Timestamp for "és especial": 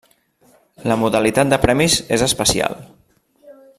2.17-2.81